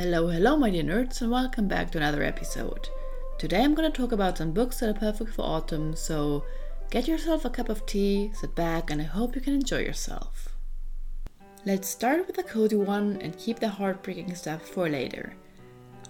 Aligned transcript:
Hello, 0.00 0.28
hello, 0.28 0.56
my 0.56 0.70
dear 0.70 0.84
nerds, 0.84 1.22
and 1.22 1.28
welcome 1.32 1.66
back 1.66 1.90
to 1.90 1.98
another 1.98 2.22
episode. 2.22 2.88
Today 3.36 3.64
I'm 3.64 3.74
going 3.74 3.90
to 3.90 4.00
talk 4.00 4.12
about 4.12 4.38
some 4.38 4.52
books 4.52 4.78
that 4.78 4.90
are 4.90 5.00
perfect 5.00 5.34
for 5.34 5.42
autumn, 5.42 5.96
so 5.96 6.44
get 6.88 7.08
yourself 7.08 7.44
a 7.44 7.50
cup 7.50 7.68
of 7.68 7.84
tea, 7.84 8.30
sit 8.32 8.54
back, 8.54 8.92
and 8.92 9.00
I 9.00 9.06
hope 9.06 9.34
you 9.34 9.40
can 9.40 9.54
enjoy 9.54 9.78
yourself. 9.80 10.54
Let's 11.66 11.88
start 11.88 12.28
with 12.28 12.38
a 12.38 12.44
cozy 12.44 12.76
one 12.76 13.18
and 13.20 13.36
keep 13.36 13.58
the 13.58 13.70
heartbreaking 13.70 14.32
stuff 14.36 14.62
for 14.68 14.88
later. 14.88 15.32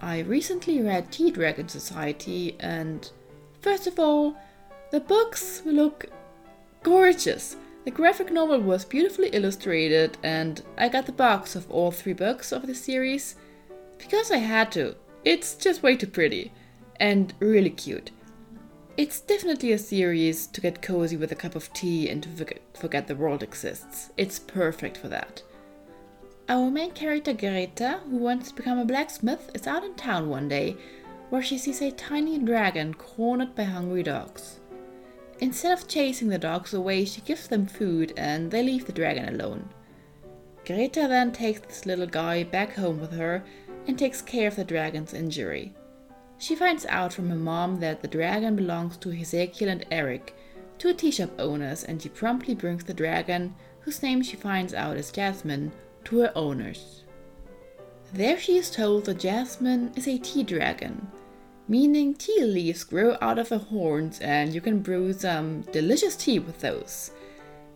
I 0.02 0.18
recently 0.18 0.82
read 0.82 1.10
Tea 1.10 1.30
Dragon 1.30 1.70
Society, 1.70 2.56
and 2.60 3.10
first 3.62 3.86
of 3.86 3.98
all, 3.98 4.36
the 4.90 5.00
books 5.00 5.62
look 5.64 6.04
gorgeous. 6.82 7.56
The 7.86 7.90
graphic 7.90 8.30
novel 8.30 8.60
was 8.60 8.84
beautifully 8.84 9.28
illustrated, 9.28 10.18
and 10.22 10.60
I 10.76 10.90
got 10.90 11.06
the 11.06 11.12
box 11.12 11.56
of 11.56 11.70
all 11.70 11.90
three 11.90 12.12
books 12.12 12.52
of 12.52 12.66
the 12.66 12.74
series 12.74 13.34
because 13.98 14.30
I 14.30 14.38
had 14.38 14.72
to. 14.72 14.96
It's 15.24 15.54
just 15.54 15.82
way 15.82 15.96
too 15.96 16.06
pretty 16.06 16.52
and 17.00 17.34
really 17.40 17.70
cute. 17.70 18.10
It's 18.96 19.20
definitely 19.20 19.72
a 19.72 19.78
series 19.78 20.46
to 20.48 20.60
get 20.60 20.82
cozy 20.82 21.16
with 21.16 21.30
a 21.30 21.36
cup 21.36 21.54
of 21.54 21.72
tea 21.72 22.08
and 22.08 22.22
to 22.22 22.46
forget 22.74 23.06
the 23.06 23.14
world 23.14 23.42
exists. 23.42 24.10
It's 24.16 24.38
perfect 24.38 24.96
for 24.96 25.08
that. 25.08 25.42
Our 26.48 26.70
main 26.70 26.92
character 26.92 27.32
Greta, 27.32 28.00
who 28.08 28.16
wants 28.16 28.48
to 28.48 28.54
become 28.54 28.78
a 28.78 28.84
blacksmith, 28.84 29.50
is 29.54 29.66
out 29.66 29.84
in 29.84 29.94
town 29.94 30.28
one 30.28 30.48
day 30.48 30.76
where 31.30 31.42
she 31.42 31.58
sees 31.58 31.82
a 31.82 31.90
tiny 31.90 32.38
dragon 32.38 32.94
cornered 32.94 33.54
by 33.54 33.64
hungry 33.64 34.02
dogs. 34.02 34.58
Instead 35.40 35.78
of 35.78 35.86
chasing 35.86 36.28
the 36.28 36.38
dogs 36.38 36.74
away, 36.74 37.04
she 37.04 37.20
gives 37.20 37.46
them 37.46 37.66
food 37.66 38.12
and 38.16 38.50
they 38.50 38.62
leave 38.62 38.86
the 38.86 38.92
dragon 38.92 39.28
alone. 39.28 39.68
Greta 40.66 41.06
then 41.08 41.30
takes 41.32 41.60
this 41.60 41.86
little 41.86 42.06
guy 42.06 42.42
back 42.42 42.74
home 42.74 43.00
with 43.00 43.12
her 43.12 43.44
and 43.88 43.98
takes 43.98 44.20
care 44.20 44.46
of 44.46 44.54
the 44.54 44.64
dragon's 44.64 45.14
injury. 45.14 45.74
She 46.36 46.54
finds 46.54 46.86
out 46.86 47.12
from 47.12 47.30
her 47.30 47.36
mom 47.36 47.80
that 47.80 48.02
the 48.02 48.06
dragon 48.06 48.54
belongs 48.54 48.96
to 48.98 49.10
Hezekiel 49.10 49.70
and 49.70 49.84
Eric, 49.90 50.36
two 50.78 50.92
tea 50.94 51.10
shop 51.10 51.30
owners, 51.38 51.82
and 51.82 52.00
she 52.00 52.10
promptly 52.10 52.54
brings 52.54 52.84
the 52.84 52.94
dragon, 52.94 53.54
whose 53.80 54.02
name 54.02 54.22
she 54.22 54.36
finds 54.36 54.74
out 54.74 54.98
is 54.98 55.10
Jasmine, 55.10 55.72
to 56.04 56.20
her 56.20 56.32
owners. 56.36 57.02
There 58.12 58.38
she 58.38 58.58
is 58.58 58.70
told 58.70 59.06
that 59.06 59.20
Jasmine 59.20 59.92
is 59.96 60.06
a 60.06 60.18
tea 60.18 60.42
dragon, 60.42 61.08
meaning 61.66 62.14
tea 62.14 62.44
leaves 62.44 62.84
grow 62.84 63.16
out 63.20 63.38
of 63.38 63.48
her 63.48 63.58
horns 63.58 64.20
and 64.20 64.54
you 64.54 64.60
can 64.60 64.80
brew 64.80 65.12
some 65.12 65.62
delicious 65.72 66.14
tea 66.14 66.38
with 66.38 66.60
those. 66.60 67.10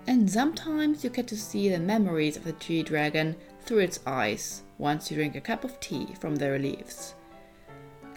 And 0.07 0.31
sometimes 0.31 1.05
you 1.05 1.11
get 1.11 1.27
to 1.29 1.37
see 1.37 1.69
the 1.69 1.79
memories 1.79 2.37
of 2.37 2.45
the 2.45 2.53
tea 2.53 2.83
dragon 2.83 3.37
through 3.65 3.81
its 3.81 4.01
eyes 4.07 4.63
once 4.83 5.11
you 5.11 5.17
drink 5.17 5.37
a 5.37 5.41
cup 5.41 5.63
of 5.63 5.79
tea 5.79 6.09
from 6.19 6.35
their 6.35 6.59
leaves. 6.59 7.15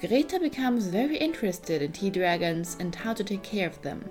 Greta 0.02 0.40
becomes 0.40 0.88
very 0.88 1.16
interested 1.16 1.82
in 1.84 1.92
tea 1.92 2.10
dragons 2.10 2.76
and 2.80 2.96
how 2.96 3.14
to 3.14 3.24
take 3.24 3.44
care 3.44 3.68
of 3.68 3.82
them. 3.84 4.04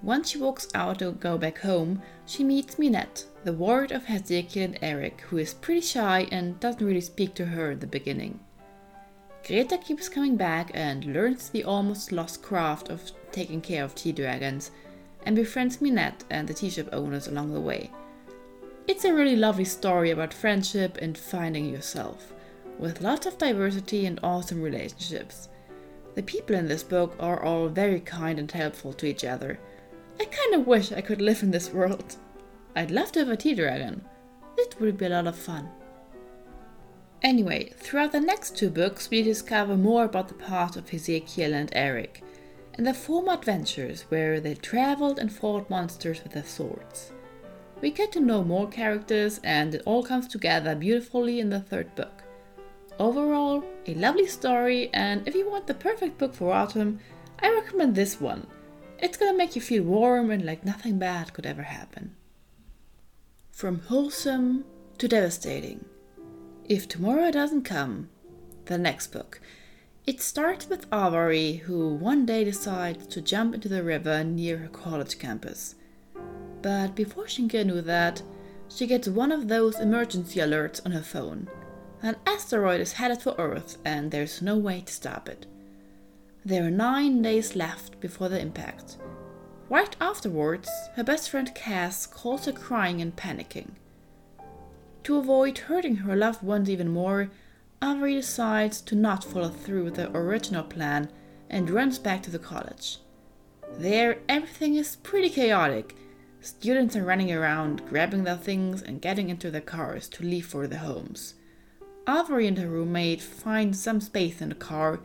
Once 0.00 0.30
she 0.30 0.38
walks 0.38 0.68
out 0.72 1.00
to 1.00 1.10
go 1.10 1.36
back 1.36 1.58
home, 1.58 2.00
she 2.24 2.44
meets 2.44 2.78
Minette, 2.78 3.26
the 3.42 3.52
ward 3.52 3.90
of 3.90 4.04
Hezekiel 4.04 4.64
and 4.64 4.78
Eric, 4.80 5.22
who 5.22 5.38
is 5.38 5.52
pretty 5.52 5.80
shy 5.80 6.28
and 6.30 6.58
doesn't 6.60 6.86
really 6.86 7.00
speak 7.00 7.34
to 7.34 7.46
her 7.46 7.72
in 7.72 7.80
the 7.80 7.86
beginning. 7.88 8.38
Greta 9.44 9.76
keeps 9.76 10.08
coming 10.08 10.36
back 10.36 10.70
and 10.72 11.12
learns 11.12 11.48
the 11.48 11.64
almost 11.64 12.12
lost 12.12 12.40
craft 12.40 12.88
of 12.88 13.10
taking 13.32 13.60
care 13.60 13.82
of 13.82 13.96
tea 13.96 14.12
dragons 14.12 14.70
and 15.26 15.34
befriends 15.34 15.80
Minette 15.80 16.22
and 16.30 16.46
the 16.46 16.54
tea 16.54 16.70
shop 16.70 16.86
owners 16.92 17.26
along 17.26 17.52
the 17.52 17.60
way. 17.60 17.90
It's 18.86 19.04
a 19.04 19.14
really 19.14 19.36
lovely 19.36 19.64
story 19.64 20.10
about 20.10 20.34
friendship 20.34 20.98
and 21.00 21.16
finding 21.16 21.66
yourself, 21.66 22.32
with 22.78 23.02
lots 23.02 23.26
of 23.26 23.38
diversity 23.38 24.06
and 24.06 24.18
awesome 24.22 24.60
relationships. 24.60 25.48
The 26.14 26.22
people 26.22 26.56
in 26.56 26.66
this 26.66 26.82
book 26.82 27.14
are 27.20 27.42
all 27.42 27.68
very 27.68 28.00
kind 28.00 28.38
and 28.38 28.50
helpful 28.50 28.92
to 28.94 29.06
each 29.06 29.24
other. 29.24 29.60
I 30.18 30.24
kind 30.24 30.54
of 30.54 30.66
wish 30.66 30.92
I 30.92 31.00
could 31.00 31.22
live 31.22 31.42
in 31.42 31.50
this 31.50 31.70
world. 31.70 32.16
I'd 32.74 32.90
love 32.90 33.12
to 33.12 33.20
have 33.20 33.28
a 33.28 33.36
tea 33.36 33.54
dragon. 33.54 34.04
It 34.58 34.74
would 34.80 34.98
be 34.98 35.06
a 35.06 35.10
lot 35.10 35.26
of 35.26 35.36
fun. 35.36 35.68
Anyway, 37.22 37.72
throughout 37.76 38.12
the 38.12 38.20
next 38.20 38.56
two 38.56 38.70
books, 38.70 39.08
we 39.10 39.22
discover 39.22 39.76
more 39.76 40.04
about 40.04 40.28
the 40.28 40.34
past 40.34 40.76
of 40.76 40.88
Hezekiel 40.88 41.54
and 41.54 41.70
Eric, 41.72 42.22
and 42.74 42.86
their 42.86 42.94
former 42.94 43.34
adventures 43.34 44.02
where 44.08 44.40
they 44.40 44.54
traveled 44.54 45.18
and 45.18 45.32
fought 45.32 45.68
monsters 45.70 46.22
with 46.22 46.32
their 46.32 46.44
swords. 46.44 47.12
We 47.80 47.90
get 47.90 48.12
to 48.12 48.20
know 48.20 48.44
more 48.44 48.68
characters, 48.68 49.40
and 49.42 49.74
it 49.74 49.82
all 49.86 50.02
comes 50.02 50.28
together 50.28 50.74
beautifully 50.74 51.40
in 51.40 51.50
the 51.50 51.60
third 51.60 51.94
book. 51.94 52.22
Overall, 52.98 53.64
a 53.86 53.94
lovely 53.94 54.26
story, 54.26 54.90
and 54.92 55.26
if 55.26 55.34
you 55.34 55.48
want 55.48 55.66
the 55.66 55.74
perfect 55.74 56.18
book 56.18 56.34
for 56.34 56.52
autumn, 56.52 57.00
I 57.42 57.50
recommend 57.50 57.94
this 57.94 58.20
one. 58.20 58.46
It's 58.98 59.16
gonna 59.16 59.36
make 59.36 59.56
you 59.56 59.62
feel 59.62 59.84
warm 59.84 60.30
and 60.30 60.44
like 60.44 60.64
nothing 60.64 60.98
bad 60.98 61.32
could 61.32 61.46
ever 61.46 61.62
happen. 61.62 62.14
From 63.50 63.80
wholesome 63.80 64.66
to 64.98 65.08
devastating. 65.08 65.86
If 66.66 66.86
Tomorrow 66.86 67.30
Doesn't 67.30 67.62
Come, 67.62 68.10
the 68.66 68.76
next 68.76 69.08
book. 69.08 69.40
It 70.06 70.20
starts 70.20 70.68
with 70.68 70.86
Avery, 70.92 71.56
who 71.64 71.94
one 71.94 72.26
day 72.26 72.44
decides 72.44 73.06
to 73.08 73.20
jump 73.20 73.54
into 73.54 73.68
the 73.68 73.82
river 73.82 74.22
near 74.22 74.58
her 74.58 74.68
college 74.68 75.18
campus. 75.18 75.74
But 76.62 76.94
before 76.94 77.28
she 77.28 77.48
can 77.48 77.68
do 77.68 77.80
that, 77.80 78.22
she 78.68 78.86
gets 78.86 79.08
one 79.08 79.32
of 79.32 79.48
those 79.48 79.80
emergency 79.80 80.40
alerts 80.40 80.84
on 80.84 80.92
her 80.92 81.02
phone. 81.02 81.48
An 82.02 82.16
asteroid 82.26 82.80
is 82.80 82.94
headed 82.94 83.20
for 83.20 83.34
Earth 83.36 83.78
and 83.84 84.10
there's 84.10 84.40
no 84.40 84.56
way 84.56 84.82
to 84.82 84.92
stop 84.92 85.28
it. 85.28 85.46
There 86.44 86.66
are 86.66 86.70
nine 86.70 87.20
days 87.20 87.54
left 87.54 88.00
before 88.00 88.28
the 88.28 88.40
impact. 88.40 88.96
Right 89.68 89.94
afterwards, 90.00 90.70
her 90.94 91.04
best 91.04 91.30
friend 91.30 91.54
Cass 91.54 92.06
calls 92.06 92.46
her 92.46 92.52
crying 92.52 93.00
and 93.00 93.14
panicking. 93.14 93.72
To 95.04 95.16
avoid 95.16 95.58
hurting 95.58 95.96
her 95.96 96.16
loved 96.16 96.42
ones 96.42 96.70
even 96.70 96.88
more, 96.88 97.30
Avery 97.82 98.14
decides 98.14 98.80
to 98.82 98.94
not 98.94 99.24
follow 99.24 99.48
through 99.48 99.84
with 99.84 99.94
the 99.94 100.10
original 100.16 100.62
plan 100.62 101.10
and 101.48 101.70
runs 101.70 101.98
back 101.98 102.22
to 102.24 102.30
the 102.30 102.38
college. 102.38 102.98
There, 103.78 104.18
everything 104.28 104.74
is 104.74 104.96
pretty 104.96 105.30
chaotic 105.30 105.94
Students 106.42 106.96
are 106.96 107.04
running 107.04 107.30
around, 107.30 107.86
grabbing 107.88 108.24
their 108.24 108.36
things 108.36 108.82
and 108.82 109.02
getting 109.02 109.28
into 109.28 109.50
their 109.50 109.60
cars 109.60 110.08
to 110.08 110.24
leave 110.24 110.46
for 110.46 110.66
their 110.66 110.78
homes. 110.78 111.34
Avery 112.08 112.46
and 112.46 112.56
her 112.56 112.68
roommate 112.68 113.20
find 113.20 113.76
some 113.76 114.00
space 114.00 114.40
in 114.40 114.48
the 114.48 114.54
car, 114.54 115.00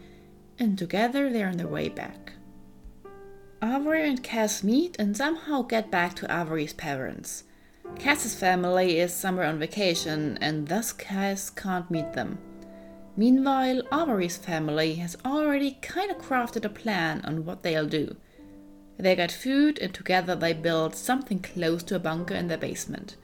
and 0.57 0.77
together 0.77 1.29
they're 1.29 1.49
on 1.49 1.57
their 1.57 1.67
way 1.67 1.89
back. 1.89 2.33
Avery 3.61 4.07
and 4.07 4.23
Cass 4.23 4.63
meet 4.63 4.95
and 4.97 5.17
somehow 5.17 5.61
get 5.61 5.91
back 5.91 6.15
to 6.15 6.31
Avery's 6.31 6.73
parents. 6.73 7.43
Cass's 7.99 8.35
family 8.35 8.99
is 8.99 9.13
somewhere 9.13 9.47
on 9.47 9.59
vacation, 9.59 10.37
and 10.39 10.67
thus 10.69 10.93
Cass 10.93 11.49
can't 11.49 11.91
meet 11.91 12.13
them. 12.13 12.37
Meanwhile, 13.17 13.81
Avery's 13.93 14.37
family 14.37 14.95
has 14.95 15.17
already 15.25 15.77
kind 15.81 16.11
of 16.11 16.17
crafted 16.17 16.63
a 16.63 16.69
plan 16.69 17.21
on 17.25 17.45
what 17.45 17.63
they'll 17.63 17.87
do. 17.87 18.15
They 18.97 19.15
got 19.15 19.31
food 19.31 19.79
and 19.79 19.93
together 19.93 20.35
they 20.35 20.53
built 20.53 20.95
something 20.95 21.39
close 21.39 21.83
to 21.83 21.95
a 21.95 21.99
bunker 21.99 22.33
in 22.33 22.47
their 22.47 22.57
basement. 22.57 23.15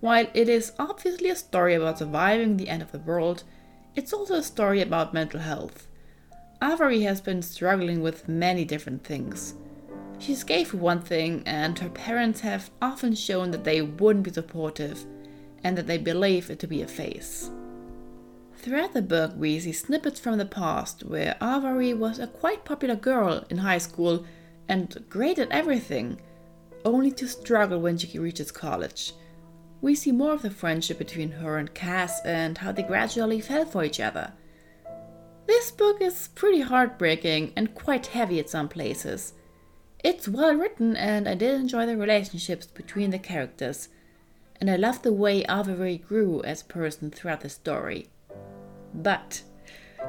While 0.00 0.26
it 0.34 0.48
is 0.48 0.72
obviously 0.78 1.30
a 1.30 1.36
story 1.36 1.74
about 1.74 1.98
surviving 1.98 2.56
the 2.56 2.68
end 2.68 2.82
of 2.82 2.92
the 2.92 2.98
world, 2.98 3.44
it's 3.94 4.12
also 4.12 4.34
a 4.34 4.42
story 4.42 4.80
about 4.80 5.14
mental 5.14 5.40
health. 5.40 5.86
Avery 6.62 7.02
has 7.02 7.20
been 7.20 7.42
struggling 7.42 8.02
with 8.02 8.28
many 8.28 8.64
different 8.64 9.04
things. 9.04 9.54
She's 10.18 10.44
gay 10.44 10.62
for 10.62 10.76
one 10.76 11.00
thing, 11.00 11.42
and 11.44 11.76
her 11.80 11.88
parents 11.88 12.40
have 12.40 12.70
often 12.80 13.14
shown 13.14 13.50
that 13.50 13.64
they 13.64 13.82
wouldn't 13.82 14.24
be 14.24 14.32
supportive 14.32 15.04
and 15.64 15.76
that 15.76 15.88
they 15.88 15.98
believe 15.98 16.50
it 16.50 16.60
to 16.60 16.68
be 16.68 16.82
a 16.82 16.86
phase. 16.86 17.50
Throughout 18.56 18.92
the 18.92 19.02
book, 19.02 19.32
we 19.36 19.58
see 19.58 19.72
snippets 19.72 20.20
from 20.20 20.38
the 20.38 20.46
past 20.46 21.02
where 21.04 21.36
Avery 21.42 21.92
was 21.92 22.20
a 22.20 22.28
quite 22.28 22.64
popular 22.64 22.94
girl 22.94 23.44
in 23.50 23.58
high 23.58 23.78
school 23.78 24.24
and 24.68 25.04
great 25.08 25.38
at 25.38 25.50
everything, 25.50 26.20
only 26.84 27.10
to 27.12 27.28
struggle 27.28 27.80
when 27.80 27.98
she 27.98 28.18
reaches 28.18 28.50
college. 28.50 29.12
We 29.80 29.94
see 29.94 30.12
more 30.12 30.32
of 30.32 30.42
the 30.42 30.50
friendship 30.50 30.98
between 30.98 31.32
her 31.32 31.58
and 31.58 31.74
Cass 31.74 32.20
and 32.24 32.58
how 32.58 32.72
they 32.72 32.82
gradually 32.82 33.40
fell 33.40 33.64
for 33.64 33.84
each 33.84 34.00
other. 34.00 34.32
This 35.46 35.70
book 35.72 36.00
is 36.00 36.28
pretty 36.34 36.60
heartbreaking 36.60 37.52
and 37.56 37.74
quite 37.74 38.06
heavy 38.06 38.38
at 38.38 38.48
some 38.48 38.68
places. 38.68 39.32
It's 40.04 40.28
well 40.28 40.54
written 40.54 40.96
and 40.96 41.28
I 41.28 41.34
did 41.34 41.60
enjoy 41.60 41.86
the 41.86 41.96
relationships 41.96 42.66
between 42.66 43.10
the 43.10 43.18
characters, 43.18 43.88
and 44.60 44.70
I 44.70 44.76
loved 44.76 45.02
the 45.02 45.12
way 45.12 45.44
Avery 45.48 45.98
grew 45.98 46.42
as 46.44 46.62
a 46.62 46.66
person 46.66 47.10
throughout 47.10 47.40
the 47.40 47.48
story. 47.48 48.08
But 48.94 49.42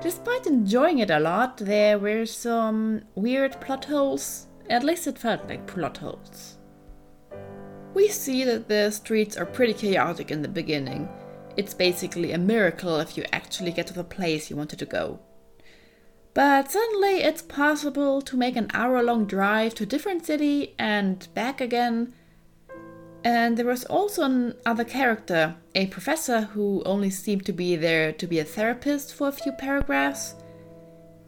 Despite 0.01 0.47
enjoying 0.47 0.99
it 0.99 1.09
a 1.09 1.19
lot, 1.19 1.57
there 1.57 1.97
were 1.97 2.25
some 2.25 3.03
weird 3.15 3.59
plot 3.61 3.85
holes. 3.85 4.47
At 4.69 4.83
least 4.83 5.07
it 5.07 5.17
felt 5.17 5.47
like 5.47 5.67
plot 5.67 5.97
holes. 5.97 6.57
We 7.93 8.07
see 8.07 8.43
that 8.43 8.67
the 8.67 8.91
streets 8.91 9.37
are 9.37 9.45
pretty 9.45 9.73
chaotic 9.73 10.31
in 10.31 10.41
the 10.41 10.47
beginning. 10.47 11.07
it's 11.55 11.73
basically 11.73 12.31
a 12.31 12.37
miracle 12.37 12.99
if 12.99 13.15
you 13.17 13.23
actually 13.31 13.71
get 13.71 13.87
to 13.87 13.93
the 13.93 14.03
place 14.03 14.49
you 14.49 14.55
wanted 14.55 14.79
to 14.79 14.85
go. 14.85 15.19
But 16.33 16.71
suddenly 16.71 17.17
it's 17.21 17.43
possible 17.43 18.21
to 18.23 18.37
make 18.37 18.55
an 18.55 18.71
hour 18.73 19.03
long 19.03 19.25
drive 19.25 19.75
to 19.75 19.83
a 19.83 19.87
different 19.87 20.25
city 20.25 20.73
and 20.79 21.27
back 21.35 21.61
again. 21.61 22.13
And 23.23 23.55
there 23.55 23.65
was 23.65 23.85
also 23.85 24.23
another 24.23 24.83
character, 24.83 25.55
a 25.75 25.87
professor 25.87 26.41
who 26.41 26.83
only 26.85 27.09
seemed 27.09 27.45
to 27.45 27.53
be 27.53 27.75
there 27.75 28.11
to 28.11 28.27
be 28.27 28.39
a 28.39 28.43
therapist 28.43 29.13
for 29.13 29.29
a 29.29 29.31
few 29.31 29.53
paragraphs. 29.53 30.35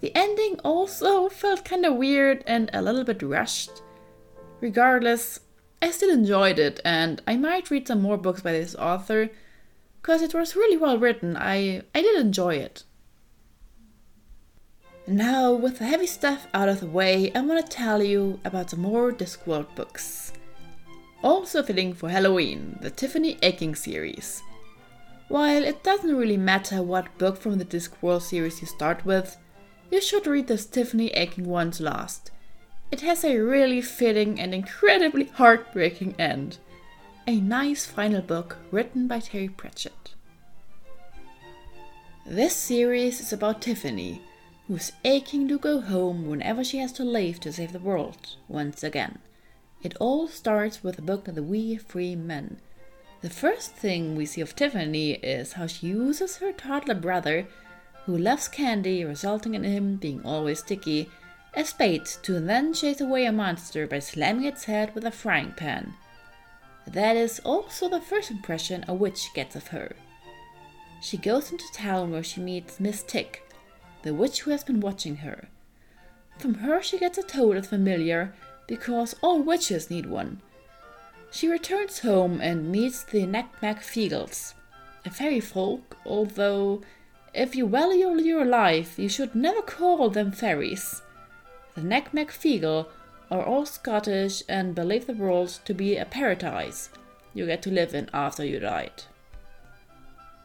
The 0.01 0.15
ending 0.15 0.59
also 0.63 1.29
felt 1.41 1.63
kind 1.63 1.85
of 1.85 1.95
weird 1.95 2.43
and 2.45 2.69
a 2.73 2.81
little 2.81 3.05
bit 3.05 3.21
rushed. 3.21 3.81
Regardless, 4.59 5.39
I 5.81 5.91
still 5.91 6.09
enjoyed 6.09 6.59
it 6.59 6.79
and 6.83 7.21
I 7.27 7.37
might 7.37 7.69
read 7.69 7.87
some 7.87 8.01
more 8.01 8.17
books 8.17 8.41
by 8.41 8.51
this 8.51 8.75
author 8.75 9.29
because 10.01 10.21
it 10.21 10.33
was 10.33 10.55
really 10.55 10.77
well 10.77 10.97
written. 10.97 11.37
I, 11.37 11.81
I 11.93 12.01
did 12.01 12.19
enjoy 12.19 12.55
it. 12.55 12.83
Now, 15.07 15.51
with 15.51 15.77
the 15.77 15.85
heavy 15.85 16.07
stuff 16.07 16.47
out 16.53 16.67
of 16.67 16.79
the 16.79 16.87
way, 16.87 17.31
I 17.35 17.41
want 17.41 17.63
to 17.63 17.71
tell 17.71 18.01
you 18.01 18.39
about 18.43 18.71
some 18.71 18.81
more 18.81 19.11
Discworld 19.11 19.75
books. 19.75 20.24
Also 21.25 21.63
fitting 21.63 21.91
for 21.91 22.09
Halloween, 22.09 22.77
the 22.81 22.91
Tiffany 22.91 23.39
Aching 23.41 23.73
series. 23.73 24.43
While 25.27 25.63
it 25.63 25.83
doesn't 25.83 26.15
really 26.15 26.37
matter 26.37 26.83
what 26.83 27.17
book 27.17 27.37
from 27.37 27.57
the 27.57 27.65
Discworld 27.65 28.21
series 28.21 28.61
you 28.61 28.67
start 28.67 29.03
with, 29.07 29.35
you 29.89 30.01
should 30.01 30.27
read 30.27 30.45
the 30.45 30.57
Tiffany 30.59 31.07
Aching 31.15 31.45
ones 31.45 31.81
last. 31.81 32.29
It 32.91 33.01
has 33.01 33.23
a 33.23 33.39
really 33.39 33.81
fitting 33.81 34.39
and 34.39 34.53
incredibly 34.53 35.25
heartbreaking 35.25 36.13
end. 36.19 36.59
A 37.25 37.41
nice 37.41 37.87
final 37.87 38.21
book 38.21 38.57
written 38.69 39.07
by 39.07 39.19
Terry 39.19 39.49
Pratchett. 39.49 40.13
This 42.23 42.55
series 42.55 43.19
is 43.19 43.33
about 43.33 43.63
Tiffany, 43.63 44.21
who's 44.67 44.91
aching 45.03 45.47
to 45.47 45.57
go 45.57 45.81
home 45.81 46.27
whenever 46.27 46.63
she 46.63 46.77
has 46.77 46.91
to 46.93 47.03
leave 47.03 47.39
to 47.39 47.51
save 47.51 47.73
the 47.73 47.79
world 47.79 48.35
once 48.47 48.83
again. 48.83 49.17
It 49.85 49.95
all 49.99 50.27
starts 50.27 50.83
with 50.83 50.95
the 50.95 51.03
book 51.03 51.25
The 51.25 51.43
Wee 51.43 51.77
Free 51.77 52.15
Men. 52.15 52.57
The 53.21 53.29
first 53.29 53.73
thing 53.73 54.15
we 54.15 54.25
see 54.25 54.41
of 54.41 54.55
Tiffany 54.55 55.11
is 55.11 55.53
how 55.53 55.67
she 55.67 55.85
uses 55.85 56.37
her 56.37 56.51
toddler 56.51 56.95
brother, 56.95 57.45
who 58.07 58.17
loves 58.17 58.47
candy, 58.47 59.05
resulting 59.05 59.53
in 59.53 59.63
him 59.63 59.97
being 59.97 60.25
always 60.25 60.61
sticky, 60.61 61.11
as 61.53 61.71
bait 61.71 62.17
to 62.23 62.39
then 62.39 62.73
chase 62.73 62.99
away 62.99 63.25
a 63.25 63.31
monster 63.31 63.85
by 63.85 63.99
slamming 63.99 64.45
its 64.45 64.63
head 64.63 64.95
with 64.95 65.05
a 65.05 65.11
frying 65.11 65.51
pan. 65.51 65.93
That 66.87 67.15
is 67.15 67.39
also 67.45 67.87
the 67.87 68.01
first 68.01 68.31
impression 68.31 68.85
a 68.87 68.93
witch 68.95 69.29
gets 69.35 69.55
of 69.55 69.67
her. 69.67 69.95
She 70.99 71.17
goes 71.17 71.51
into 71.51 71.71
town 71.75 72.11
where 72.11 72.23
she 72.23 72.41
meets 72.41 72.79
Miss 72.79 73.03
Tick, 73.03 73.47
the 74.01 74.15
witch 74.15 74.39
who 74.39 74.49
has 74.49 74.63
been 74.63 74.79
watching 74.79 75.17
her. 75.17 75.47
From 76.39 76.55
her 76.55 76.81
she 76.81 76.97
gets 76.97 77.19
a 77.19 77.23
toad 77.23 77.63
familiar, 77.67 78.33
because 78.67 79.15
all 79.21 79.41
witches 79.41 79.89
need 79.89 80.05
one. 80.05 80.41
She 81.31 81.47
returns 81.47 81.99
home 81.99 82.39
and 82.41 82.71
meets 82.71 83.03
the 83.03 83.25
Nac 83.25 83.61
Mac 83.61 83.81
Feegles, 83.81 84.53
a 85.05 85.09
fairy 85.09 85.39
folk, 85.39 85.97
although 86.05 86.81
if 87.33 87.55
you 87.55 87.67
value 87.67 88.17
your 88.19 88.45
life, 88.45 88.97
you 88.97 89.09
should 89.09 89.35
never 89.35 89.61
call 89.61 90.09
them 90.09 90.31
fairies. 90.31 91.01
The 91.75 91.81
Nac 91.81 92.13
Mac 92.13 92.29
Feegle 92.31 92.87
are 93.29 93.43
all 93.43 93.65
Scottish 93.65 94.43
and 94.47 94.73
believe 94.73 95.07
the 95.07 95.13
world 95.13 95.59
to 95.65 95.73
be 95.73 95.97
a 95.97 96.05
paradise 96.05 96.89
you 97.33 97.45
get 97.45 97.61
to 97.63 97.71
live 97.71 97.93
in 97.93 98.09
after 98.13 98.45
you 98.45 98.59
died. 98.59 99.03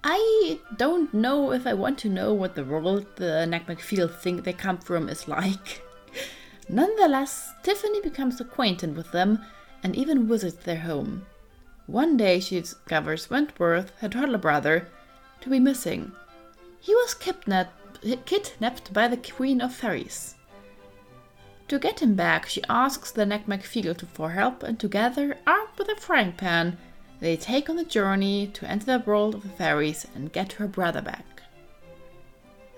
I 0.03 0.59
don't 0.77 1.13
know 1.15 1.53
if 1.53 1.67
I 1.67 1.75
want 1.75 1.99
to 2.01 2.09
know 2.09 2.35
what 2.35 2.55
the 2.55 2.65
world 2.65 3.07
the 3.17 3.47
Nac 3.47 3.69
Mac 3.69 3.81
think 3.81 4.45
they 4.45 4.53
come 4.53 4.79
from 4.79 5.09
is 5.09 5.29
like. 5.29 5.83
Nonetheless, 6.73 7.53
Tiffany 7.65 8.01
becomes 8.01 8.41
acquainted 8.41 8.97
with 8.97 9.11
them 9.11 9.45
and 9.83 9.97
even 9.97 10.29
visits 10.29 10.63
their 10.63 10.79
home. 10.79 11.27
One 11.89 12.17
day 12.17 12.39
she 12.39 12.61
discovers 12.61 13.29
Wentworth, 13.29 13.91
her 13.99 14.09
toddler 14.09 14.39
brother, 14.39 14.87
to 15.41 15.51
be 15.51 15.59
missing. 15.59 16.13
He 16.79 16.95
was 16.95 17.15
kidnapped, 17.15 18.01
kidnapped 18.25 18.93
by 18.93 19.09
the 19.09 19.17
Queen 19.17 19.61
of 19.61 19.75
Fairies. 19.75 20.37
To 21.67 21.81
get 21.81 22.01
him 22.01 22.15
back, 22.15 22.47
she 22.47 22.63
asks 22.69 23.11
the 23.11 23.27
Nac 23.27 23.49
Mac 23.49 23.65
for 23.65 24.31
help, 24.31 24.63
and 24.63 24.79
together, 24.79 25.39
armed 25.49 25.77
with 25.77 25.89
a 25.89 25.97
frying 25.97 26.33
pan, 26.33 26.79
they 27.19 27.37
take 27.37 27.69
on 27.69 27.75
the 27.77 27.85
journey 27.85 28.47
to 28.47 28.71
enter 28.71 28.87
the 28.87 29.05
world 29.05 29.35
of 29.35 29.43
the 29.43 29.49
fairies 29.49 30.07
and 30.15 30.33
get 30.33 30.53
her 30.53 30.69
brother 30.69 31.03
back. 31.03 31.43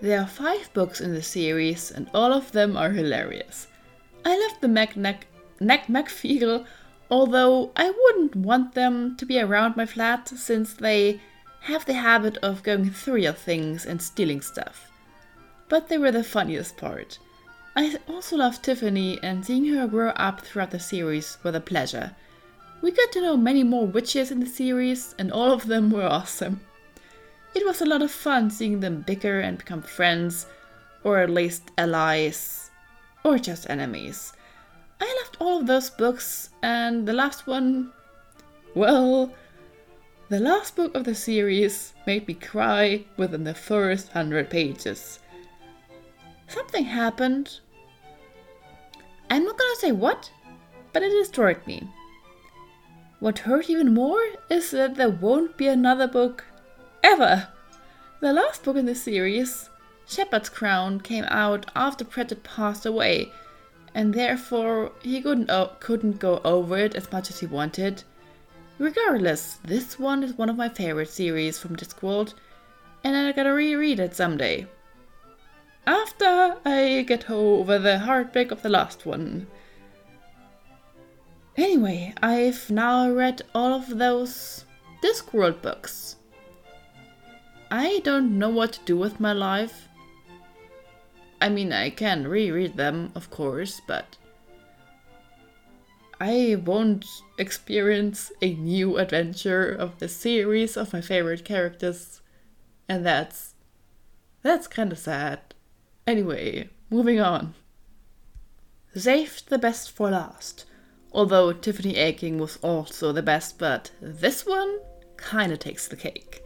There 0.00 0.18
are 0.18 0.26
five 0.26 0.72
books 0.72 1.00
in 1.02 1.12
the 1.12 1.22
series, 1.22 1.90
and 1.90 2.08
all 2.14 2.32
of 2.32 2.52
them 2.52 2.74
are 2.74 2.90
hilarious. 2.90 3.66
I 4.24 4.38
love 4.38 4.60
the 4.60 4.68
Mac 4.68 4.96
Neck 4.96 5.26
McFeagle, 5.60 6.66
although 7.10 7.72
I 7.76 7.90
wouldn't 7.90 8.36
want 8.36 8.74
them 8.74 9.16
to 9.16 9.26
be 9.26 9.40
around 9.40 9.76
my 9.76 9.86
flat 9.86 10.28
since 10.28 10.74
they 10.74 11.20
have 11.62 11.84
the 11.84 11.94
habit 11.94 12.36
of 12.38 12.62
going 12.62 12.90
through 12.90 13.16
your 13.16 13.32
things 13.32 13.84
and 13.84 14.00
stealing 14.00 14.40
stuff. 14.40 14.90
But 15.68 15.88
they 15.88 15.98
were 15.98 16.12
the 16.12 16.24
funniest 16.24 16.76
part. 16.76 17.18
I 17.74 17.96
also 18.08 18.36
love 18.36 18.60
Tiffany, 18.60 19.18
and 19.22 19.44
seeing 19.44 19.66
her 19.66 19.86
grow 19.86 20.10
up 20.10 20.42
throughout 20.42 20.70
the 20.70 20.80
series 20.80 21.38
was 21.42 21.54
a 21.54 21.60
pleasure. 21.60 22.14
We 22.82 22.90
got 22.90 23.12
to 23.12 23.22
know 23.22 23.36
many 23.36 23.62
more 23.62 23.86
witches 23.86 24.30
in 24.30 24.40
the 24.40 24.46
series, 24.46 25.14
and 25.18 25.32
all 25.32 25.52
of 25.52 25.66
them 25.66 25.90
were 25.90 26.04
awesome. 26.04 26.60
It 27.54 27.64
was 27.64 27.80
a 27.80 27.86
lot 27.86 28.02
of 28.02 28.10
fun 28.10 28.50
seeing 28.50 28.80
them 28.80 29.02
bicker 29.02 29.40
and 29.40 29.58
become 29.58 29.82
friends, 29.82 30.46
or 31.04 31.18
at 31.18 31.30
least 31.30 31.70
allies, 31.78 32.61
or 33.24 33.38
just 33.38 33.68
enemies. 33.70 34.32
I 35.00 35.22
loved 35.22 35.36
all 35.40 35.60
of 35.60 35.66
those 35.66 35.90
books, 35.90 36.50
and 36.62 37.06
the 37.06 37.12
last 37.12 37.46
one. 37.46 37.92
Well, 38.74 39.32
the 40.28 40.40
last 40.40 40.76
book 40.76 40.94
of 40.94 41.04
the 41.04 41.14
series 41.14 41.92
made 42.06 42.26
me 42.26 42.34
cry 42.34 43.04
within 43.16 43.44
the 43.44 43.54
first 43.54 44.08
hundred 44.12 44.48
pages. 44.48 45.18
Something 46.48 46.84
happened. 46.84 47.60
I'm 49.28 49.44
not 49.44 49.58
gonna 49.58 49.76
say 49.76 49.92
what, 49.92 50.30
but 50.92 51.02
it 51.02 51.10
destroyed 51.10 51.66
me. 51.66 51.88
What 53.20 53.40
hurt 53.40 53.70
even 53.70 53.94
more 53.94 54.22
is 54.50 54.70
that 54.72 54.96
there 54.96 55.10
won't 55.10 55.56
be 55.56 55.68
another 55.68 56.08
book 56.08 56.44
ever. 57.02 57.48
The 58.20 58.32
last 58.32 58.64
book 58.64 58.76
in 58.76 58.86
the 58.86 58.94
series, 58.94 59.70
Shepherd's 60.14 60.50
Crown, 60.50 61.00
came 61.00 61.24
out 61.28 61.70
after 61.74 62.04
Pratchett 62.04 62.42
passed 62.44 62.84
away, 62.84 63.32
and 63.94 64.12
therefore 64.12 64.92
he 65.02 65.22
couldn't, 65.22 65.50
couldn't 65.80 66.18
go 66.18 66.42
over 66.44 66.76
it 66.76 66.94
as 66.94 67.10
much 67.10 67.30
as 67.30 67.40
he 67.40 67.46
wanted. 67.46 68.02
Regardless, 68.78 69.58
this 69.64 69.98
one 69.98 70.22
is 70.22 70.34
one 70.34 70.50
of 70.50 70.56
my 70.56 70.68
favorite 70.68 71.08
series 71.08 71.58
from 71.58 71.76
Discworld, 71.76 72.34
and 73.02 73.16
I 73.16 73.32
gotta 73.32 73.54
reread 73.54 74.00
it 74.00 74.14
someday. 74.14 74.66
After 75.86 76.58
I 76.62 77.06
get 77.08 77.30
over 77.30 77.78
the 77.78 78.00
heartbreak 78.00 78.50
of 78.50 78.60
the 78.60 78.68
last 78.68 79.06
one. 79.06 79.46
Anyway, 81.56 82.12
I've 82.22 82.70
now 82.70 83.10
read 83.10 83.40
all 83.54 83.72
of 83.72 83.96
those 83.96 84.66
Discworld 85.02 85.62
books. 85.62 86.16
I 87.70 88.00
don't 88.00 88.38
know 88.38 88.50
what 88.50 88.74
to 88.74 88.80
do 88.84 88.98
with 88.98 89.18
my 89.18 89.32
life. 89.32 89.88
I 91.42 91.48
mean, 91.48 91.72
I 91.72 91.90
can 91.90 92.28
reread 92.28 92.76
them, 92.76 93.10
of 93.16 93.28
course, 93.28 93.80
but 93.84 94.16
I 96.20 96.54
won't 96.64 97.04
experience 97.36 98.30
a 98.40 98.54
new 98.54 98.96
adventure 98.96 99.68
of 99.68 99.98
the 99.98 100.06
series 100.06 100.76
of 100.76 100.92
my 100.92 101.00
favorite 101.00 101.44
characters, 101.44 102.20
and 102.88 103.04
that's 103.04 103.54
that's 104.42 104.68
kind 104.68 104.92
of 104.92 105.00
sad. 105.00 105.40
Anyway, 106.06 106.70
moving 106.90 107.18
on. 107.18 107.54
Saved 108.94 109.48
the 109.48 109.58
best 109.58 109.90
for 109.90 110.10
last. 110.10 110.64
Although 111.10 111.52
Tiffany 111.52 111.96
Aching 111.96 112.38
was 112.38 112.56
also 112.62 113.10
the 113.10 113.20
best, 113.20 113.58
but 113.58 113.90
this 114.00 114.46
one 114.46 114.78
kinda 115.18 115.56
takes 115.56 115.88
the 115.88 115.96
cake. 115.96 116.44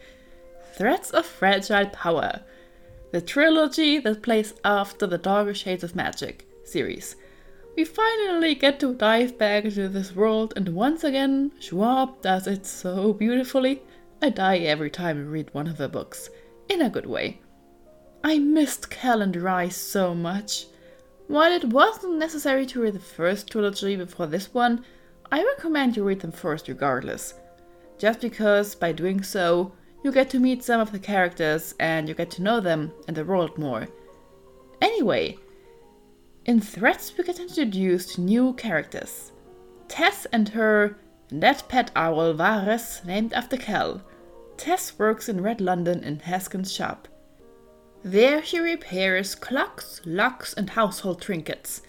Threads 0.73 1.11
of 1.11 1.27
Fragile 1.27 1.91
Power, 1.91 2.41
the 3.13 3.21
trilogy 3.21 3.99
that 3.99 4.23
plays 4.23 4.55
after 4.65 5.07
the 5.07 5.19
Darker 5.19 5.55
Shades 5.55 5.85
of 5.85 5.95
Magic 5.95 6.47
series. 6.65 7.17
We 7.77 7.85
finally 7.85 8.55
get 8.55 8.81
to 8.81 8.95
dive 8.95 9.39
back 9.39 9.65
into 9.65 9.89
this 9.89 10.15
world, 10.15 10.55
and 10.57 10.71
once 10.71 11.05
again, 11.05 11.53
Schwab 11.61 12.21
does 12.23 12.47
it 12.47 12.67
so 12.67 13.13
beautifully. 13.13 13.83
I 14.23 14.31
die 14.31 14.59
every 14.59 14.91
time 14.91 15.19
I 15.19 15.31
read 15.31 15.53
one 15.53 15.67
of 15.67 15.79
her 15.79 15.89
books, 15.89 16.31
in 16.69 16.81
a 16.81 16.91
good 16.91 17.07
way. 17.07 17.41
I 18.25 18.39
missed 18.39 18.91
Calendar 18.91 19.41
Rise 19.41 19.77
so 19.77 20.15
much. 20.15 20.67
While 21.29 21.53
it 21.53 21.67
wasn't 21.67 22.19
necessary 22.19 22.67
to 22.67 22.81
read 22.81 22.95
the 22.95 23.01
first 23.01 23.51
trilogy 23.51 23.95
before 23.97 24.27
this 24.27 24.55
one, 24.55 24.85
I 25.31 25.45
recommend 25.45 25.97
you 25.97 26.05
read 26.05 26.21
them 26.21 26.33
first 26.33 26.69
regardless. 26.69 27.35
Just 27.99 28.21
because 28.21 28.75
by 28.75 28.93
doing 28.93 29.23
so, 29.23 29.73
you 30.07 30.13
get 30.13 30.31
to 30.31 30.39
meet 30.39 30.63
some 30.63 30.81
of 30.81 30.93
the 30.93 31.01
characters 31.01 31.75
and 31.81 32.09
you 32.09 32.15
get 32.15 32.31
to 32.31 32.41
know 32.41 32.61
them 32.61 32.93
and 33.09 33.17
the 33.17 33.25
world 33.25 33.59
more. 33.59 33.89
Anyway, 34.81 35.37
in 36.45 36.61
Threads 36.61 37.13
we 37.19 37.25
get 37.25 37.41
introduced 37.41 38.15
to 38.15 38.21
new 38.21 38.53
characters. 38.53 39.33
Tess 39.89 40.25
and 40.27 40.49
her 40.51 40.97
dead 41.37 41.65
pet 41.69 41.91
owl 41.97 42.35
Vares, 42.35 43.05
named 43.05 43.33
after 43.33 43.57
Kell. 43.57 44.01
Tess 44.57 44.97
works 44.97 45.29
in 45.29 45.41
Red 45.41 45.61
London 45.61 46.05
in 46.05 46.19
Haskin's 46.19 46.73
shop. 46.73 47.09
There 48.05 48.45
she 48.45 48.61
repairs 48.61 49.35
clocks, 49.35 50.01
locks, 50.05 50.55
and 50.55 50.71
household 50.71 51.21
trinkets. 51.21 51.83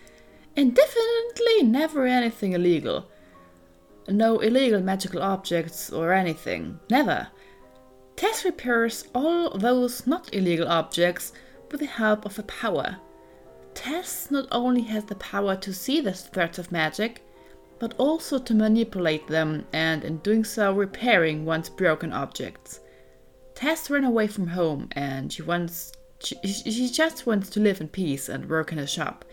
And 0.56 0.74
definitely 0.74 1.62
never 1.62 2.08
anything 2.08 2.54
illegal. 2.54 3.12
No 4.08 4.40
illegal 4.40 4.82
magical 4.82 5.22
objects 5.22 5.92
or 5.92 6.14
anything. 6.14 6.80
Never. 6.90 7.28
Tess 8.18 8.44
repairs 8.44 9.06
all 9.14 9.52
those 9.52 10.08
not 10.08 10.34
illegal 10.34 10.68
objects 10.68 11.34
with 11.70 11.82
the 11.82 11.86
help 11.86 12.26
of 12.26 12.40
a 12.40 12.44
power. 12.44 12.98
Tess 13.76 14.32
not 14.32 14.48
only 14.52 14.82
has 14.82 15.06
the 15.06 15.14
power 15.14 15.56
to 15.58 15.72
see 15.72 16.02
the 16.02 16.14
threads 16.14 16.58
of 16.58 16.72
magic, 16.72 17.22
but 17.78 17.94
also 18.00 18.40
to 18.40 18.56
manipulate 18.56 19.28
them 19.28 19.68
and 19.72 20.04
in 20.04 20.18
doing 20.18 20.44
so 20.44 20.74
repairing 20.74 21.46
once 21.46 21.70
broken 21.70 22.12
objects. 22.12 22.80
Tess 23.54 23.88
ran 23.88 24.04
away 24.04 24.26
from 24.26 24.48
home 24.48 24.90
and 24.94 25.32
she 25.32 25.44
wants 25.44 25.92
she, 26.20 26.36
she 26.44 26.90
just 26.90 27.28
wants 27.28 27.52
to 27.52 27.60
live 27.60 27.80
in 27.80 27.88
peace 27.88 28.30
and 28.30 28.50
work 28.50 28.72
in 28.72 28.80
a 28.80 28.88
shop. 28.88 29.26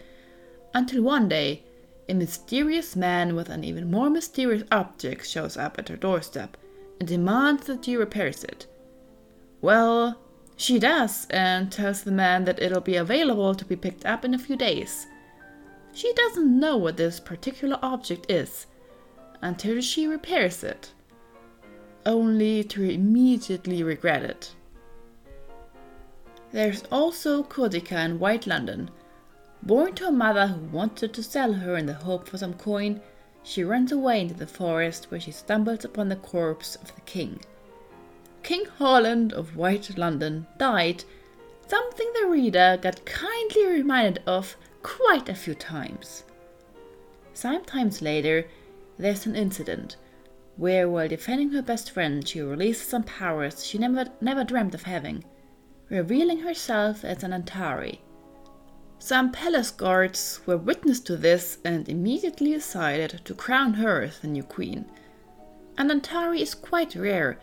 Until 0.75 1.03
one 1.03 1.27
day, 1.27 1.63
a 2.07 2.13
mysterious 2.13 2.95
man 2.95 3.35
with 3.35 3.49
an 3.49 3.65
even 3.65 3.91
more 3.91 4.11
mysterious 4.11 4.65
object 4.71 5.27
shows 5.27 5.57
up 5.57 5.79
at 5.79 5.89
her 5.89 5.97
doorstep 5.97 6.59
and 7.01 7.09
demands 7.09 7.65
that 7.65 7.83
she 7.83 7.97
repairs 7.97 8.45
it. 8.45 8.67
Well, 9.65 10.19
she 10.59 10.79
does 10.79 11.27
and 11.31 11.73
tells 11.73 12.03
the 12.03 12.11
man 12.11 12.45
that 12.45 12.61
it'll 12.61 12.83
be 12.83 12.97
available 12.97 13.55
to 13.55 13.65
be 13.65 13.77
picked 13.77 14.05
up 14.05 14.23
in 14.23 14.35
a 14.35 14.39
few 14.39 14.57
days. 14.57 15.07
She 15.95 16.13
doesn't 16.13 16.61
know 16.61 16.77
what 16.77 16.99
this 16.99 17.19
particular 17.19 17.79
object 17.81 18.31
is 18.31 18.67
until 19.41 19.81
she 19.81 20.07
repairs 20.07 20.63
it, 20.63 20.93
only 22.05 22.63
to 22.65 22.83
immediately 22.83 23.83
regret 23.83 24.23
it. 24.23 24.55
There's 26.53 26.83
also 26.93 27.43
Kosika 27.43 28.05
in 28.05 28.19
White 28.19 28.47
London. 28.47 28.91
Born 29.63 29.95
to 29.95 30.09
a 30.09 30.13
mother 30.13 30.49
who 30.49 30.61
wanted 30.77 31.15
to 31.15 31.23
sell 31.23 31.55
her 31.55 31.79
in 31.79 31.87
the 31.87 31.95
hope 31.95 32.29
for 32.29 32.37
some 32.37 32.53
coin, 32.53 33.01
she 33.43 33.65
runs 33.65 33.93
away 33.93 34.21
into 34.21 34.35
the 34.35 34.47
forest 34.47 35.11
where 35.11 35.21
she 35.21 35.31
stumbles 35.31 35.87
upon 35.87 36.11
the 36.11 36.17
corpse 36.17 36.77
of 36.77 36.95
the 36.95 37.01
king. 37.01 37.41
King 38.45 38.67
Holland 38.79 39.33
of 39.33 39.57
White 39.57 39.99
London 39.99 40.47
died, 40.59 41.03
something 41.67 42.13
the 42.15 42.29
reader 42.29 42.79
got 42.81 43.05
kindly 43.05 43.67
reminded 43.67 44.23
of 44.27 44.57
quite 44.83 45.29
a 45.29 45.35
few 45.35 45.55
times. 45.55 46.25
Sometimes 47.33 48.03
later, 48.03 48.47
there's 48.99 49.27
an 49.27 49.35
incident 49.35 49.97
where, 50.57 50.89
while 50.89 51.09
defending 51.09 51.51
her 51.51 51.63
best 51.63 51.91
friend, 51.91 52.29
she 52.29 52.41
releases 52.41 52.87
some 52.87 53.03
powers 53.03 53.67
she 53.67 53.79
never, 53.79 54.05
never 54.21 54.45
dreamt 54.45 54.75
of 54.75 54.85
having 54.85 55.25
revealing 55.89 56.41
herself 56.41 57.05
as 57.05 57.23
an 57.23 57.33
Antari. 57.33 57.99
Some 58.99 59.33
palace 59.33 59.71
guards 59.71 60.41
were 60.47 60.57
witness 60.57 61.01
to 61.01 61.17
this 61.17 61.59
and 61.65 61.89
immediately 61.89 62.53
decided 62.53 63.21
to 63.25 63.35
crown 63.35 63.75
her 63.75 64.03
as 64.03 64.19
the 64.19 64.29
new 64.29 64.43
queen. 64.43 64.87
An 65.77 65.91
Antari 65.91 66.41
is 66.41 66.55
quite 66.55 66.95
rare. 66.95 67.39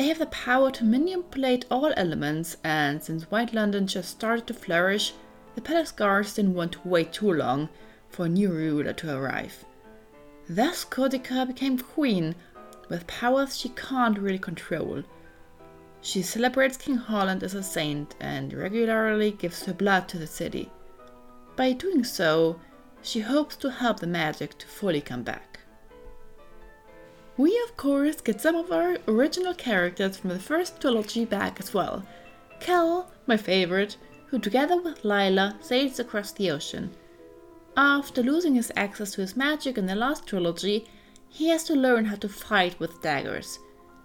They 0.00 0.08
have 0.08 0.18
the 0.18 0.24
power 0.28 0.70
to 0.70 0.84
manipulate 0.86 1.66
all 1.70 1.92
elements, 1.94 2.56
and 2.64 3.02
since 3.02 3.30
White 3.30 3.52
London 3.52 3.86
just 3.86 4.08
started 4.08 4.46
to 4.46 4.54
flourish, 4.54 5.12
the 5.54 5.60
palace 5.60 5.92
guards 5.92 6.32
didn't 6.32 6.54
want 6.54 6.72
to 6.72 6.88
wait 6.88 7.12
too 7.12 7.30
long 7.30 7.68
for 8.08 8.24
a 8.24 8.28
new 8.30 8.50
ruler 8.50 8.94
to 8.94 9.14
arrive. 9.14 9.62
Thus, 10.48 10.86
Kosika 10.86 11.46
became 11.46 11.76
queen, 11.76 12.34
with 12.88 13.06
powers 13.06 13.58
she 13.58 13.68
can't 13.68 14.18
really 14.18 14.38
control. 14.38 15.02
She 16.00 16.22
celebrates 16.22 16.78
King 16.78 16.96
Holland 16.96 17.42
as 17.42 17.52
a 17.52 17.62
saint 17.62 18.14
and 18.20 18.54
regularly 18.54 19.32
gives 19.32 19.66
her 19.66 19.74
blood 19.74 20.08
to 20.08 20.18
the 20.18 20.26
city. 20.26 20.70
By 21.56 21.72
doing 21.72 22.04
so, 22.04 22.58
she 23.02 23.20
hopes 23.20 23.54
to 23.56 23.70
help 23.70 24.00
the 24.00 24.06
magic 24.06 24.56
to 24.60 24.66
fully 24.66 25.02
come 25.02 25.24
back. 25.24 25.49
We, 27.40 27.58
of 27.64 27.76
course, 27.78 28.20
get 28.20 28.40
some 28.42 28.54
of 28.54 28.70
our 28.70 28.98
original 29.08 29.54
characters 29.54 30.18
from 30.18 30.28
the 30.28 30.38
first 30.38 30.78
trilogy 30.78 31.24
back 31.24 31.58
as 31.58 31.72
well. 31.72 32.04
Kell, 32.60 33.10
my 33.26 33.38
favorite, 33.38 33.96
who 34.26 34.38
together 34.38 34.78
with 34.78 35.04
Lila 35.04 35.56
sails 35.62 35.98
across 35.98 36.32
the 36.32 36.50
ocean. 36.50 36.90
After 37.78 38.22
losing 38.22 38.56
his 38.56 38.70
access 38.76 39.12
to 39.12 39.22
his 39.22 39.36
magic 39.36 39.78
in 39.78 39.86
the 39.86 39.94
last 39.94 40.26
trilogy, 40.26 40.86
he 41.30 41.48
has 41.48 41.64
to 41.64 41.74
learn 41.74 42.04
how 42.04 42.16
to 42.16 42.28
fight 42.28 42.78
with 42.78 43.00
daggers 43.00 43.58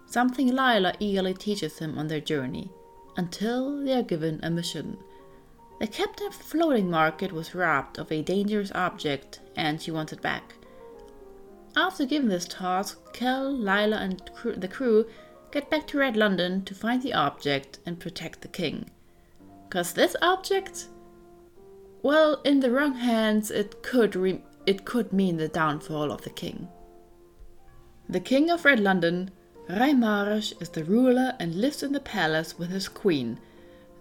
something 0.06 0.48
Lila 0.48 0.94
eagerly 1.00 1.34
teaches 1.34 1.80
him 1.80 1.98
on 1.98 2.08
their 2.08 2.22
journey, 2.22 2.72
until 3.18 3.84
they 3.84 3.94
are 3.94 4.04
given 4.04 4.40
a 4.44 4.50
mission. 4.50 4.98
The 5.82 5.88
captain 5.88 6.28
of 6.28 6.38
the 6.38 6.44
floating 6.46 6.90
market 6.90 7.34
was 7.34 7.54
robbed 7.54 8.00
of 8.00 8.10
a 8.14 8.22
dangerous 8.22 8.72
object 8.74 9.42
and 9.58 9.82
she 9.82 9.92
wants 9.92 10.14
it 10.14 10.22
back. 10.22 10.54
After 11.78 12.06
giving 12.06 12.30
this 12.30 12.46
task, 12.46 13.14
Kell, 13.14 13.52
Lila, 13.52 13.98
and 13.98 14.22
the 14.58 14.68
crew 14.68 15.06
get 15.52 15.70
back 15.70 15.88
to 15.88 15.98
Red 15.98 16.16
London 16.16 16.64
to 16.64 16.74
find 16.74 17.02
the 17.02 17.14
object 17.14 17.80
and 17.86 18.00
protect 18.00 18.42
the 18.42 18.48
king. 18.48 18.90
Cause 19.70 19.92
this 19.94 20.16
object? 20.22 20.88
Well, 22.02 22.42
in 22.46 22.62
the 22.62 22.72
wrong 22.72 22.94
hands, 22.94 23.52
it 23.52 23.84
could 23.84 24.16
it 24.66 24.86
could 24.86 25.12
mean 25.12 25.38
the 25.38 25.48
downfall 25.48 26.12
of 26.12 26.22
the 26.22 26.30
king. 26.30 26.70
The 28.08 28.20
king 28.20 28.50
of 28.50 28.64
Red 28.64 28.80
London 28.80 29.32
Rhy 29.68 29.92
Maresh 29.94 30.54
is 30.62 30.70
the 30.70 30.84
ruler 30.84 31.36
and 31.40 31.56
lives 31.56 31.82
in 31.82 31.92
the 31.92 32.00
palace 32.00 32.58
with 32.58 32.70
his 32.70 32.88
queen, 32.88 33.40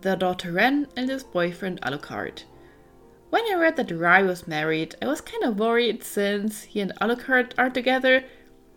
their 0.03 0.17
daughter 0.17 0.53
Ren 0.53 0.87
and 0.95 1.09
his 1.09 1.25
boyfriend 1.25 1.81
Alucard. 1.81 2.45
When 3.35 3.51
I 3.51 3.57
read 3.57 3.75
that 3.79 3.91
Rhy 3.91 4.23
was 4.23 4.47
married, 4.47 4.95
I 5.03 5.09
was 5.09 5.21
kind 5.21 5.43
of 5.43 5.59
worried 5.59 6.05
since 6.05 6.63
he 6.63 6.79
and 6.79 6.93
Alucard 7.01 7.53
are 7.59 7.69
together, 7.69 8.23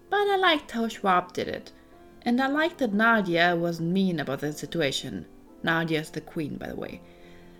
but 0.10 0.18
I 0.18 0.36
liked 0.36 0.72
how 0.72 0.88
Schwab 0.88 1.32
did 1.32 1.48
it. 1.48 1.72
And 2.24 2.42
I 2.42 2.48
liked 2.48 2.80
that 2.80 2.92
Nadiya 2.92 3.56
wasn't 3.56 3.92
mean 3.92 4.20
about 4.20 4.40
the 4.40 4.52
situation. 4.52 5.28
Nadiya's 5.64 6.10
the 6.10 6.22
queen, 6.22 6.58
by 6.58 6.70
the 6.70 6.76
way. 6.76 7.02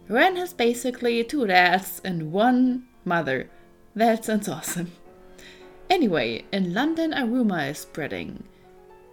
Ren 0.10 0.38
has 0.38 0.54
basically 0.54 1.24
two 1.24 1.46
dads 1.46 2.02
and 2.04 2.32
one 2.32 2.88
mother. 3.06 3.48
That 3.94 4.26
sounds 4.26 4.50
awesome. 4.50 4.92
Anyway, 5.92 6.46
in 6.52 6.74
London, 6.74 7.14
a 7.14 7.28
rumor 7.28 7.60
is 7.60 7.78
spreading 7.78 8.44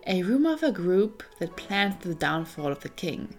a 0.06 0.22
rumor 0.22 0.54
of 0.54 0.62
a 0.62 0.72
group 0.72 1.22
that 1.38 1.58
plans 1.58 1.96
the 2.02 2.14
downfall 2.14 2.72
of 2.72 2.80
the 2.80 2.88
king. 2.88 3.34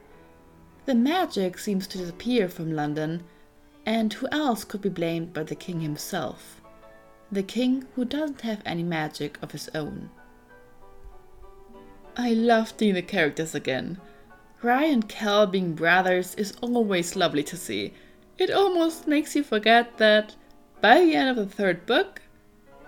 The 0.86 0.94
magic 0.94 1.58
seems 1.58 1.88
to 1.88 1.98
disappear 1.98 2.48
from 2.48 2.76
London, 2.76 3.24
and 3.86 4.14
who 4.14 4.28
else 4.32 4.64
could 4.64 4.82
be 4.82 4.90
blamed 4.90 5.34
but 5.34 5.48
the 5.48 5.56
king 5.56 5.82
himself? 5.82 6.62
The 7.32 7.44
king 7.44 7.86
who 7.96 8.06
doesn't 8.06 8.42
have 8.42 8.62
any 8.66 8.84
magic 8.84 9.38
of 9.42 9.52
his 9.52 9.70
own. 9.76 10.10
I 12.18 12.34
love 12.34 12.74
seeing 12.78 12.94
the 12.94 13.02
characters 13.02 13.54
again. 13.54 14.00
Rhy 14.62 14.86
and 14.86 15.08
Kell 15.08 15.46
being 15.46 15.76
brothers 15.76 16.34
is 16.36 16.54
always 16.62 17.16
lovely 17.16 17.44
to 17.44 17.58
see. 17.58 17.94
It 18.38 18.52
almost 18.52 19.08
makes 19.08 19.36
you 19.36 19.44
forget 19.44 19.98
that 19.98 20.36
by 20.82 21.00
the 21.00 21.14
end 21.14 21.30
of 21.30 21.36
the 21.36 21.46
third 21.46 21.86
book, 21.86 22.22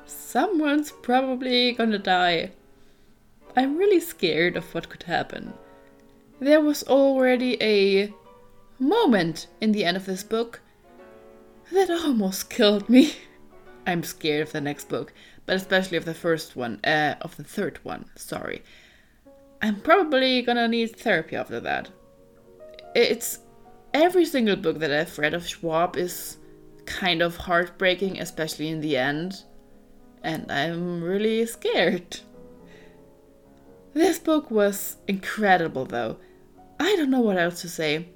someone's 0.05 0.91
probably 0.91 1.73
gonna 1.73 1.99
die. 1.99 2.51
I'm 3.55 3.77
really 3.77 3.99
scared 3.99 4.55
of 4.55 4.73
what 4.73 4.89
could 4.89 5.03
happen. 5.03 5.53
There 6.39 6.61
was 6.61 6.83
already 6.83 7.61
a 7.61 8.13
moment 8.79 9.47
in 9.59 9.71
the 9.71 9.83
end 9.83 9.97
of 9.97 10.05
this 10.05 10.23
book 10.23 10.61
that 11.71 11.89
almost 11.89 12.50
killed 12.50 12.89
me. 12.89 13.13
I'm 13.86 14.03
scared 14.03 14.47
of 14.47 14.51
the 14.53 14.62
next 14.62 14.89
book, 14.89 15.13
but 15.45 15.55
especially 15.55 15.97
of 15.97 16.05
the 16.05 16.13
first 16.13 16.55
one, 16.55 16.79
uh, 16.83 17.15
of 17.21 17.38
the 17.38 17.43
third 17.43 17.79
one, 17.83 18.05
sorry. 18.15 18.63
I'm 19.62 19.81
probably 19.81 20.41
gonna 20.41 20.67
need 20.67 20.95
therapy 20.95 21.36
after 21.36 21.59
that. 21.62 21.89
It's 22.93 23.39
every 23.93 24.25
single 24.25 24.55
book 24.55 24.79
that 24.79 24.91
I've 24.91 25.17
read 25.17 25.33
of 25.33 25.47
Schwab 25.47 25.95
is 25.95 26.38
kind 26.86 27.21
of 27.21 27.38
heartbreaking, 27.38 28.19
especially 28.19 28.69
in 28.69 28.81
the 28.81 28.97
end, 28.97 29.43
and 30.24 30.51
I'm 30.51 31.03
really 31.03 31.45
scared. 31.45 32.19
This 33.93 34.19
book 34.19 34.51
was 34.51 34.97
incredible, 35.07 35.86
though. 35.86 36.17
I 36.79 36.95
don't 36.95 37.09
know 37.09 37.21
what 37.21 37.38
else 37.38 37.62
to 37.62 37.69
say. 37.69 38.09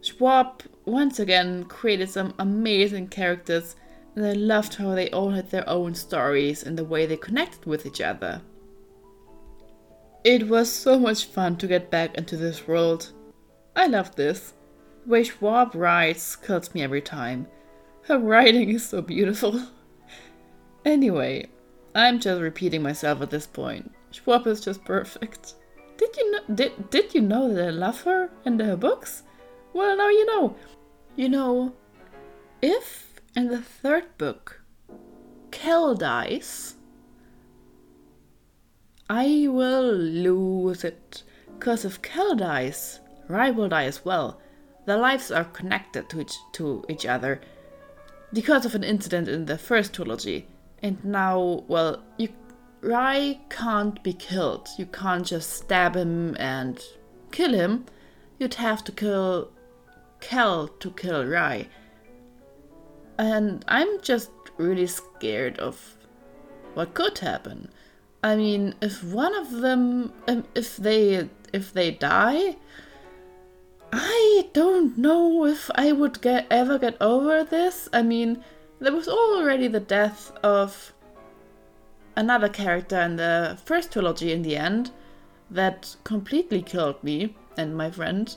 Schwab 0.00 0.62
once 0.84 1.18
again 1.18 1.64
created 1.64 2.10
some 2.10 2.34
amazing 2.38 3.08
characters, 3.08 3.76
and 4.14 4.24
I 4.24 4.32
loved 4.32 4.74
how 4.74 4.94
they 4.94 5.10
all 5.10 5.30
had 5.30 5.50
their 5.50 5.68
own 5.68 5.94
stories 5.94 6.62
and 6.62 6.78
the 6.78 6.84
way 6.84 7.06
they 7.06 7.16
connected 7.16 7.66
with 7.66 7.84
each 7.84 8.00
other. 8.00 8.42
It 10.24 10.48
was 10.48 10.72
so 10.72 10.98
much 10.98 11.26
fun 11.26 11.56
to 11.56 11.66
get 11.66 11.90
back 11.90 12.16
into 12.16 12.36
this 12.36 12.66
world. 12.66 13.12
I 13.76 13.86
love 13.86 14.16
this. 14.16 14.54
The 15.04 15.10
way 15.10 15.24
Schwab 15.24 15.74
writes 15.74 16.36
kills 16.36 16.74
me 16.74 16.82
every 16.82 17.02
time. 17.02 17.46
Her 18.02 18.18
writing 18.18 18.70
is 18.70 18.88
so 18.88 19.02
beautiful. 19.02 19.62
Anyway, 20.84 21.46
I'm 21.94 22.18
just 22.18 22.40
repeating 22.40 22.82
myself 22.82 23.20
at 23.20 23.30
this 23.30 23.46
point. 23.46 23.92
Schwab 24.10 24.46
is 24.46 24.60
just 24.60 24.84
perfect. 24.84 25.54
Did 25.98 26.16
you 26.16 26.30
know 26.30 26.40
did 26.54 26.90
did 26.90 27.14
you 27.14 27.20
know 27.20 27.52
that 27.52 27.66
I 27.66 27.70
love 27.70 28.02
her 28.02 28.30
and 28.44 28.58
her 28.60 28.76
books? 28.76 29.24
Well 29.78 29.96
now 29.96 30.08
you 30.08 30.26
know. 30.26 30.56
You 31.14 31.28
know, 31.28 31.72
if 32.60 33.20
in 33.36 33.46
the 33.46 33.62
third 33.62 34.18
book 34.18 34.60
Kell 35.52 35.94
dies, 35.94 36.74
I 39.08 39.46
will 39.48 39.92
lose 39.92 40.82
it. 40.82 41.22
Because 41.56 41.84
if 41.84 42.02
Kell 42.02 42.34
dies, 42.34 42.98
Rhy 43.28 43.50
will 43.50 43.68
die 43.68 43.84
as 43.84 44.04
well. 44.04 44.40
Their 44.86 44.96
lives 44.96 45.30
are 45.30 45.44
connected 45.44 46.08
to 46.08 46.22
each, 46.22 46.34
to 46.54 46.84
each 46.88 47.06
other 47.06 47.40
because 48.32 48.66
of 48.66 48.74
an 48.74 48.82
incident 48.82 49.28
in 49.28 49.44
the 49.44 49.58
first 49.58 49.94
trilogy. 49.94 50.48
And 50.82 51.04
now, 51.04 51.62
well, 51.68 52.02
you, 52.16 52.30
Rhy 52.80 53.38
can't 53.48 54.02
be 54.02 54.12
killed. 54.12 54.70
You 54.76 54.86
can't 54.86 55.24
just 55.24 55.52
stab 55.52 55.94
him 55.94 56.36
and 56.36 56.82
kill 57.30 57.52
him. 57.52 57.86
You'd 58.40 58.54
have 58.54 58.82
to 58.82 58.90
kill 58.90 59.52
Kell 60.20 60.68
to 60.68 60.90
kill 60.90 61.24
Rhy. 61.24 61.68
And 63.18 63.64
I'm 63.68 64.00
just 64.00 64.30
really 64.56 64.86
scared 64.86 65.58
of 65.58 65.96
what 66.74 66.94
could 66.94 67.18
happen. 67.18 67.70
I 68.22 68.36
mean, 68.36 68.74
if 68.80 69.02
one 69.04 69.34
of 69.34 69.50
them, 69.50 70.12
um, 70.26 70.44
if 70.54 70.76
they, 70.76 71.28
if 71.52 71.72
they 71.72 71.90
die, 71.92 72.56
I 73.92 74.48
don't 74.52 74.98
know 74.98 75.46
if 75.46 75.70
I 75.74 75.92
would 75.92 76.20
get 76.20 76.46
ever 76.50 76.78
get 76.78 77.00
over 77.00 77.44
this. 77.44 77.88
I 77.92 78.02
mean, 78.02 78.44
there 78.80 78.92
was 78.92 79.08
already 79.08 79.68
the 79.68 79.80
death 79.80 80.32
of 80.42 80.92
another 82.16 82.48
character 82.48 83.00
in 83.00 83.16
the 83.16 83.58
first 83.64 83.92
trilogy 83.92 84.32
in 84.32 84.42
the 84.42 84.56
end 84.56 84.90
that 85.50 85.96
completely 86.04 86.62
killed 86.62 87.02
me 87.02 87.36
and 87.56 87.76
my 87.76 87.90
friend. 87.90 88.36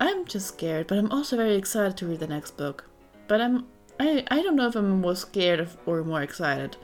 I'm 0.00 0.24
just 0.24 0.48
scared, 0.48 0.86
but 0.86 0.98
I'm 0.98 1.10
also 1.10 1.36
very 1.36 1.54
excited 1.54 1.96
to 1.98 2.06
read 2.06 2.20
the 2.20 2.26
next 2.26 2.56
book. 2.56 2.84
But 3.28 3.40
I'm 3.40 3.66
I 3.98 4.24
I 4.28 4.42
don't 4.42 4.56
know 4.56 4.68
if 4.68 4.76
I'm 4.76 5.00
more 5.00 5.16
scared 5.16 5.60
of, 5.60 5.76
or 5.86 6.02
more 6.04 6.22
excited. 6.22 6.76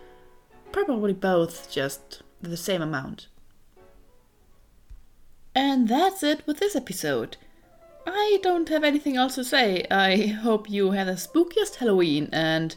Probably 0.73 1.13
both, 1.13 1.71
just 1.71 2.23
the 2.41 2.57
same 2.57 2.83
amount. 2.83 3.29
And 5.55 5.89
that's 5.89 6.23
it 6.23 6.47
with 6.47 6.59
this 6.59 6.75
episode. 6.75 7.37
I 8.07 8.39
don't 8.43 8.71
have 8.71 8.85
anything 8.85 9.17
else 9.17 9.35
to 9.35 9.45
say. 9.45 9.87
I 9.91 10.27
hope 10.27 10.71
you 10.71 10.93
had 10.93 11.07
the 11.07 11.13
spookiest 11.13 11.77
Halloween 11.77 12.31
and 12.33 12.75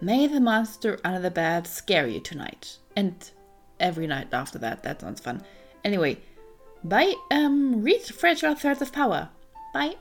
may 0.00 0.26
the 0.26 0.40
monster 0.40 0.98
under 1.04 1.20
the 1.20 1.30
bed 1.30 1.66
scare 1.66 2.06
you 2.06 2.20
tonight. 2.20 2.78
And 2.96 3.30
every 3.80 4.06
night 4.06 4.28
after 4.32 4.58
that. 4.58 4.82
That 4.82 5.00
sounds 5.00 5.20
fun. 5.20 5.42
Anyway, 5.84 6.18
bye. 6.82 7.14
Um, 7.30 7.82
read 7.82 8.02
Fragile 8.02 8.54
Threads 8.54 8.82
of 8.82 8.92
Power. 8.92 9.30
Bye. 9.74 9.96